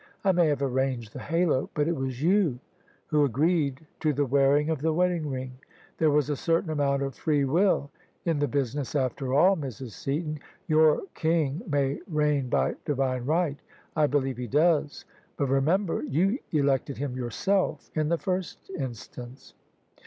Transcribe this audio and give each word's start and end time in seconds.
I 0.23 0.31
may 0.31 0.47
have 0.47 0.63
arranged 0.63 1.13
the 1.13 1.19
halo; 1.19 1.69
but 1.75 1.87
it 1.87 1.95
was 1.95 2.23
you 2.23 2.57
who 3.05 3.23
agreed 3.23 3.85
to 3.99 4.13
the 4.13 4.25
wearing 4.25 4.71
of 4.71 4.81
the 4.81 4.91
wedding 4.93 5.29
ring. 5.29 5.59
There 5.99 6.09
was 6.09 6.27
a 6.27 6.35
certain 6.35 6.71
amount 6.71 7.03
of 7.03 7.13
free 7.13 7.45
will 7.45 7.91
in 8.25 8.39
the 8.39 8.47
business 8.47 8.95
after 8.95 9.31
all, 9.31 9.55
Mrs. 9.55 9.91
Seaton. 9.91 10.39
Your 10.67 11.03
king 11.13 11.61
may 11.67 11.99
reign 12.07 12.49
by 12.49 12.77
divine 12.83 13.25
right: 13.27 13.59
I 13.95 14.07
believe 14.07 14.37
he 14.37 14.47
does; 14.47 15.05
but 15.37 15.45
remember 15.49 16.01
you 16.01 16.39
elected 16.51 16.97
him 16.97 17.15
yourself 17.15 17.91
in 17.93 18.09
the 18.09 18.17
first 18.17 18.71
instance." 18.79 19.53